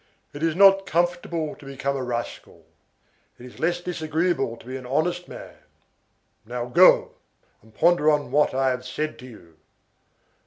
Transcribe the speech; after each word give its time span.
It 0.33 0.41
is 0.41 0.55
not 0.55 0.87
comfortable 0.87 1.53
to 1.55 1.65
become 1.67 1.95
a 1.95 2.01
rascal. 2.01 2.65
It 3.37 3.45
is 3.45 3.59
less 3.59 3.81
disagreeable 3.81 4.57
to 4.57 4.65
be 4.65 4.75
an 4.75 4.87
honest 4.87 5.27
man. 5.27 5.53
Now 6.43 6.65
go, 6.65 7.11
and 7.61 7.71
ponder 7.71 8.09
on 8.09 8.31
what 8.31 8.55
I 8.55 8.71
have 8.71 8.83
said 8.83 9.19
to 9.19 9.27
you. 9.27 9.57